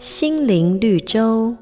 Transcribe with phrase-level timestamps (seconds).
[0.00, 1.54] 心灵绿洲。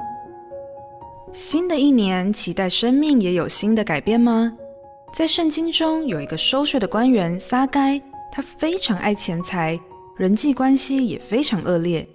[1.33, 4.57] 新的一年，期待生命也有新的改变吗？
[5.12, 9.77] 在圣经中有一个收税的官员撒该，他非常爱钱财，
[10.16, 12.06] 人际关系也非常恶劣。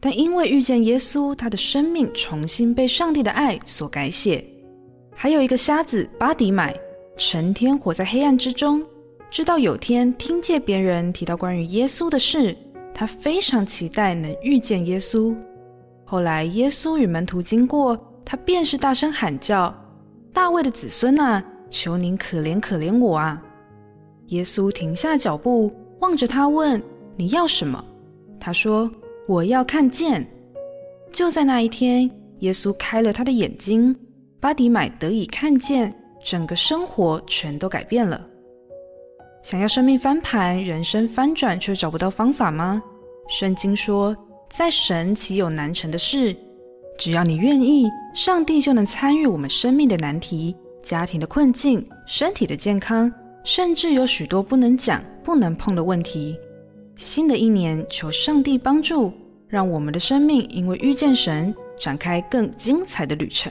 [0.00, 4.44] 但因为遇见耶稣，他的生命重新被上帝的爱所改写。
[5.14, 6.74] 还有一个瞎子巴底买，
[7.16, 8.82] 成天活在黑暗之中，
[9.30, 12.56] 直到有天听见别人提到关于耶稣的事，
[12.92, 15.32] 他非常期待能遇见耶稣。
[16.10, 19.72] 后来耶稣与门徒经过，他便是大声喊叫
[20.34, 23.40] ：“大卫的子孙啊，求您可怜可怜我啊！”
[24.26, 26.82] 耶稣停下脚步，望着他问
[27.14, 27.84] ：“你要什么？”
[28.40, 28.90] 他说
[29.28, 30.26] ：“我要看见。”
[31.12, 33.94] 就在那一天，耶稣开了他的眼睛。
[34.40, 38.20] 巴迪买得以看见，整个生活全都改变了。
[39.44, 42.82] 想要生命翻盘、人生翻转，却找不到方法吗？
[43.28, 44.16] 圣经说，
[44.50, 46.36] 在神岂有难成的事？
[46.98, 53.10] 只要你愿意，上帝就能参与我们生命的难题、家庭的困境、身体的健康，
[53.44, 56.38] 甚至有许多不能讲、不能碰的问题。
[56.96, 59.12] 新的一年，求上帝帮助，
[59.48, 63.50] 让我们的生命因为遇见神，展开更精彩的旅程。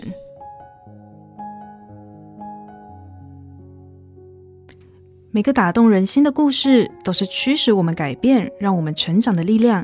[5.31, 9.83] 每个打动人心的故事，都是驱使我们改变、让我们成长的力量。